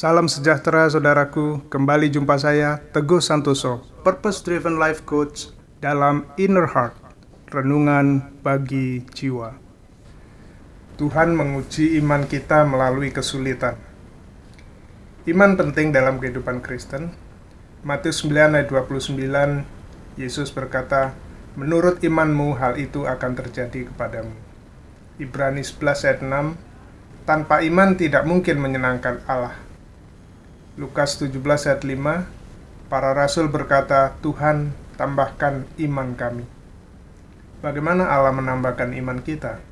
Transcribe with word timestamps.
Salam 0.00 0.32
sejahtera 0.32 0.88
saudaraku, 0.88 1.60
kembali 1.68 2.08
jumpa 2.08 2.40
saya 2.40 2.80
Teguh 2.80 3.20
Santoso, 3.20 3.84
Purpose 4.00 4.40
Driven 4.40 4.80
Life 4.80 5.04
Coach 5.04 5.52
dalam 5.76 6.24
Inner 6.40 6.64
Heart, 6.64 6.96
Renungan 7.52 8.32
bagi 8.40 9.04
Jiwa. 9.12 9.52
Tuhan 10.96 11.36
menguji 11.36 12.00
iman 12.00 12.24
kita 12.24 12.64
melalui 12.64 13.12
kesulitan. 13.12 13.76
Iman 15.28 15.60
penting 15.60 15.92
dalam 15.92 16.16
kehidupan 16.16 16.64
Kristen. 16.64 17.12
Matius 17.84 18.24
9 18.24 18.56
ayat 18.56 18.72
29, 18.72 19.20
Yesus 20.16 20.48
berkata, 20.48 21.12
Menurut 21.60 22.00
imanmu 22.00 22.56
hal 22.56 22.80
itu 22.80 23.04
akan 23.04 23.36
terjadi 23.36 23.92
kepadamu. 23.92 24.32
Ibrani 25.20 25.60
11 25.60 26.08
ayat 26.08 26.20
6, 26.24 27.28
Tanpa 27.28 27.60
iman 27.60 28.00
tidak 28.00 28.24
mungkin 28.24 28.64
menyenangkan 28.64 29.20
Allah 29.28 29.68
Lukas 30.78 31.18
17 31.18 31.42
ayat 31.42 31.82
5 31.82 32.40
Para 32.90 33.14
rasul 33.14 33.46
berkata, 33.46 34.18
Tuhan 34.18 34.74
tambahkan 34.98 35.62
iman 35.78 36.18
kami. 36.18 36.42
Bagaimana 37.62 38.10
Allah 38.10 38.34
menambahkan 38.34 38.90
iman 38.98 39.22
kita? 39.22 39.62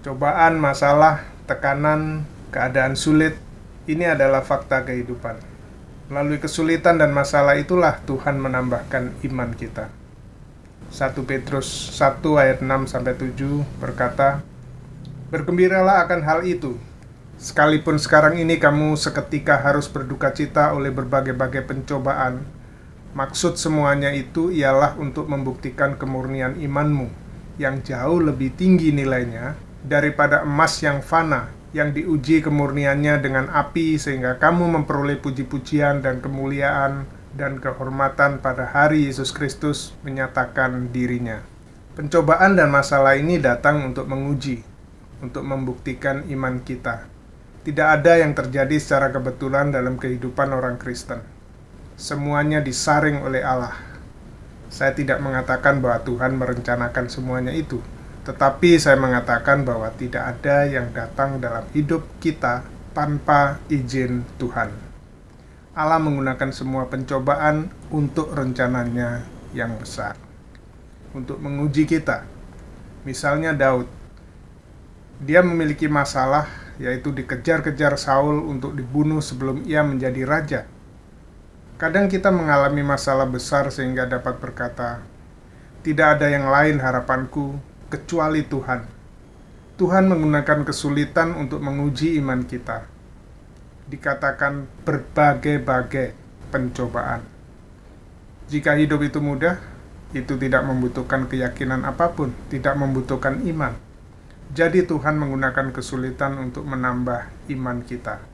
Cobaan, 0.00 0.56
masalah, 0.56 1.28
tekanan, 1.44 2.24
keadaan 2.48 2.96
sulit, 2.96 3.36
ini 3.84 4.08
adalah 4.08 4.40
fakta 4.40 4.88
kehidupan. 4.88 5.36
Melalui 6.08 6.40
kesulitan 6.40 6.96
dan 6.96 7.12
masalah 7.12 7.60
itulah 7.60 8.00
Tuhan 8.08 8.40
menambahkan 8.40 9.12
iman 9.28 9.52
kita. 9.52 9.92
1 10.88 11.28
Petrus 11.28 11.68
1 12.00 12.24
ayat 12.40 12.64
6 12.64 12.88
sampai 12.88 13.12
7 13.12 13.36
berkata, 13.76 14.40
Bergembiralah 15.28 16.08
akan 16.08 16.24
hal 16.24 16.48
itu, 16.48 16.80
Sekalipun 17.38 18.02
sekarang 18.02 18.34
ini 18.42 18.58
kamu 18.58 18.98
seketika 18.98 19.62
harus 19.62 19.86
berduka 19.86 20.34
cita 20.34 20.74
oleh 20.74 20.90
berbagai-bagai 20.90 21.70
pencobaan, 21.70 22.42
maksud 23.14 23.54
semuanya 23.54 24.10
itu 24.10 24.50
ialah 24.50 24.98
untuk 24.98 25.30
membuktikan 25.30 25.94
kemurnian 25.94 26.58
imanmu 26.58 27.06
yang 27.62 27.78
jauh 27.86 28.18
lebih 28.18 28.58
tinggi 28.58 28.90
nilainya 28.90 29.54
daripada 29.86 30.42
emas 30.42 30.82
yang 30.82 30.98
fana 30.98 31.54
yang 31.70 31.94
diuji 31.94 32.42
kemurniannya 32.42 33.22
dengan 33.22 33.46
api 33.54 34.02
sehingga 34.02 34.42
kamu 34.42 34.82
memperoleh 34.82 35.22
puji-pujian 35.22 36.02
dan 36.02 36.18
kemuliaan 36.18 37.06
dan 37.38 37.62
kehormatan 37.62 38.42
pada 38.42 38.66
hari 38.66 39.06
Yesus 39.06 39.30
Kristus 39.30 39.94
menyatakan 40.02 40.90
dirinya. 40.90 41.38
Pencobaan 41.94 42.58
dan 42.58 42.66
masalah 42.74 43.14
ini 43.14 43.38
datang 43.38 43.94
untuk 43.94 44.10
menguji, 44.10 44.58
untuk 45.22 45.46
membuktikan 45.46 46.26
iman 46.26 46.58
kita 46.66 47.17
tidak 47.68 48.00
ada 48.00 48.24
yang 48.24 48.32
terjadi 48.32 48.80
secara 48.80 49.12
kebetulan 49.12 49.68
dalam 49.68 50.00
kehidupan 50.00 50.56
orang 50.56 50.80
Kristen. 50.80 51.20
Semuanya 52.00 52.64
disaring 52.64 53.20
oleh 53.20 53.44
Allah. 53.44 53.76
Saya 54.72 54.96
tidak 54.96 55.20
mengatakan 55.20 55.84
bahwa 55.84 56.00
Tuhan 56.00 56.32
merencanakan 56.40 57.12
semuanya 57.12 57.52
itu, 57.52 57.76
tetapi 58.24 58.80
saya 58.80 58.96
mengatakan 58.96 59.68
bahwa 59.68 59.92
tidak 60.00 60.32
ada 60.32 60.64
yang 60.64 60.88
datang 60.96 61.44
dalam 61.44 61.68
hidup 61.76 62.08
kita 62.24 62.64
tanpa 62.96 63.60
izin 63.68 64.24
Tuhan. 64.40 64.72
Allah 65.76 66.00
menggunakan 66.00 66.48
semua 66.48 66.88
pencobaan 66.88 67.68
untuk 67.92 68.32
rencananya 68.32 69.28
yang 69.52 69.76
besar, 69.76 70.16
untuk 71.12 71.36
menguji 71.36 71.84
kita. 71.84 72.24
Misalnya 73.04 73.52
Daud, 73.52 73.84
dia 75.20 75.44
memiliki 75.44 75.84
masalah 75.84 76.67
yaitu 76.78 77.10
dikejar-kejar 77.10 77.98
Saul 77.98 78.38
untuk 78.46 78.78
dibunuh 78.78 79.18
sebelum 79.18 79.66
ia 79.66 79.82
menjadi 79.82 80.22
raja. 80.22 80.60
Kadang 81.78 82.06
kita 82.10 82.30
mengalami 82.30 82.82
masalah 82.82 83.26
besar 83.26 83.70
sehingga 83.70 84.06
dapat 84.06 84.38
berkata, 84.38 85.02
"Tidak 85.82 86.06
ada 86.18 86.26
yang 86.30 86.50
lain 86.50 86.78
harapanku 86.82 87.58
kecuali 87.90 88.46
Tuhan." 88.46 88.86
Tuhan 89.78 90.10
menggunakan 90.10 90.66
kesulitan 90.66 91.38
untuk 91.38 91.62
menguji 91.62 92.18
iman 92.18 92.42
kita. 92.42 92.82
Dikatakan 93.86 94.66
berbagai-bagai 94.82 96.18
pencobaan. 96.50 97.22
Jika 98.50 98.74
hidup 98.74 99.06
itu 99.06 99.22
mudah, 99.22 99.54
itu 100.10 100.34
tidak 100.34 100.66
membutuhkan 100.66 101.30
keyakinan 101.30 101.86
apa 101.86 102.10
pun, 102.10 102.34
tidak 102.50 102.74
membutuhkan 102.74 103.38
iman 103.46 103.87
jadi 104.48 104.88
Tuhan 104.88 105.20
menggunakan 105.20 105.76
kesulitan 105.76 106.40
untuk 106.40 106.64
menambah 106.64 107.52
iman 107.52 107.84
kita. 107.84 108.24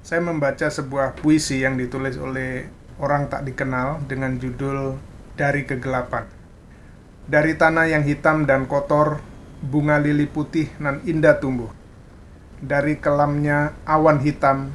Saya 0.00 0.22
membaca 0.22 0.70
sebuah 0.70 1.18
puisi 1.18 1.66
yang 1.66 1.74
ditulis 1.74 2.14
oleh 2.16 2.70
orang 3.02 3.26
tak 3.26 3.42
dikenal 3.42 4.06
dengan 4.06 4.38
judul 4.38 4.94
Dari 5.34 5.66
Kegelapan. 5.66 6.28
Dari 7.26 7.58
tanah 7.58 7.90
yang 7.90 8.06
hitam 8.06 8.46
dan 8.46 8.70
kotor, 8.70 9.18
bunga 9.58 9.98
lili 9.98 10.30
putih 10.30 10.70
nan 10.78 11.02
indah 11.02 11.42
tumbuh. 11.42 11.70
Dari 12.62 13.02
kelamnya 13.02 13.74
awan 13.88 14.22
hitam, 14.22 14.70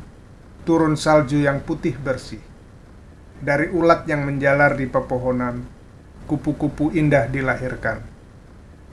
turun 0.67 0.99
salju 0.99 1.39
yang 1.39 1.63
putih 1.63 1.95
bersih. 1.95 2.41
Dari 3.39 3.69
ulat 3.71 4.09
yang 4.09 4.25
menjalar 4.27 4.75
di 4.75 4.89
pepohonan, 4.89 5.63
kupu-kupu 6.25 6.91
indah 6.91 7.29
dilahirkan. 7.29 8.01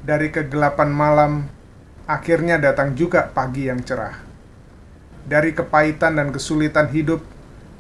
Dari 0.03 0.29
kegelapan 0.29 0.91
malam, 0.93 1.33
akhirnya 2.07 2.59
datang 2.59 2.99
juga 2.99 3.31
pagi 3.31 3.71
yang 3.71 3.83
cerah. 3.83 4.19
Dari 5.23 5.55
kepahitan 5.55 6.19
dan 6.19 6.35
kesulitan 6.35 6.91
hidup, 6.91 7.23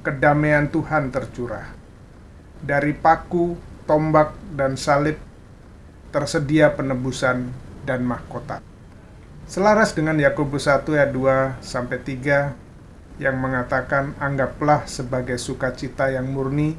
kedamaian 0.06 0.71
Tuhan 0.71 1.10
tercurah. 1.10 1.66
Dari 2.62 2.94
paku, 2.94 3.59
tombak, 3.84 4.34
dan 4.55 4.78
salib, 4.78 5.19
tersedia 6.15 6.71
penebusan 6.71 7.50
dan 7.83 8.06
mahkota. 8.06 8.62
Selaras 9.43 9.91
dengan 9.99 10.15
Yakobus 10.22 10.71
1 10.71 10.87
ayat 10.94 11.10
2 11.10 11.59
sampai 11.59 11.99
3 11.99 12.54
yang 13.19 13.37
mengatakan 13.43 14.15
anggaplah 14.22 14.87
sebagai 14.87 15.37
sukacita 15.37 16.09
yang 16.15 16.31
murni 16.31 16.78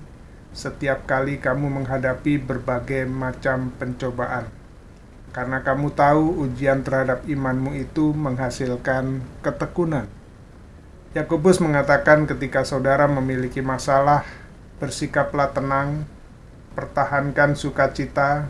setiap 0.54 1.04
kali 1.10 1.42
kamu 1.42 1.82
menghadapi 1.82 2.40
berbagai 2.40 3.10
macam 3.10 3.74
pencobaan 3.76 4.63
karena 5.34 5.66
kamu 5.66 5.90
tahu 5.98 6.46
ujian 6.46 6.86
terhadap 6.86 7.26
imanmu 7.26 7.74
itu 7.74 8.14
menghasilkan 8.14 9.26
ketekunan. 9.42 10.06
Yakobus 11.18 11.58
mengatakan 11.58 12.30
ketika 12.30 12.62
saudara 12.62 13.10
memiliki 13.10 13.62
masalah, 13.62 14.26
bersikaplah 14.78 15.50
tenang, 15.50 16.06
pertahankan 16.78 17.58
sukacita, 17.58 18.50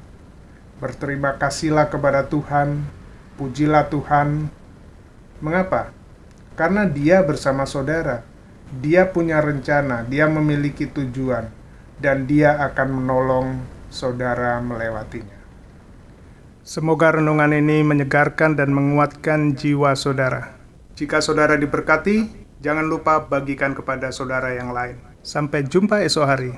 berterima 0.84 1.40
kasihlah 1.40 1.88
kepada 1.88 2.28
Tuhan, 2.28 2.84
pujilah 3.40 3.88
Tuhan. 3.88 4.52
Mengapa? 5.40 5.92
Karena 6.60 6.84
dia 6.88 7.24
bersama 7.24 7.64
saudara. 7.64 8.28
Dia 8.74 9.06
punya 9.06 9.38
rencana, 9.38 10.02
dia 10.02 10.26
memiliki 10.26 10.90
tujuan, 10.90 11.46
dan 12.02 12.26
dia 12.26 12.58
akan 12.58 12.90
menolong 12.90 13.48
saudara 13.94 14.58
melewatinya. 14.58 15.43
Semoga 16.64 17.12
renungan 17.12 17.52
ini 17.52 17.84
menyegarkan 17.84 18.56
dan 18.56 18.72
menguatkan 18.72 19.52
jiwa 19.52 20.00
saudara. 20.00 20.56
Jika 20.96 21.20
saudara 21.20 21.60
diberkati, 21.60 22.32
jangan 22.64 22.88
lupa 22.88 23.20
bagikan 23.28 23.76
kepada 23.76 24.16
saudara 24.16 24.56
yang 24.56 24.72
lain. 24.72 24.96
Sampai 25.28 25.68
jumpa 25.68 26.08
esok 26.08 26.24
hari. 26.24 26.56